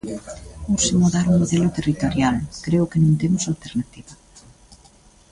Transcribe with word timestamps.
"Urxe 0.73 0.91
mudar 1.01 1.25
o 1.31 1.37
modelo 1.41 1.73
territorial, 1.77 2.35
creo 2.65 2.89
que 2.91 3.01
non 3.03 3.13
temos 3.21 3.43
alternativa". 3.51 4.13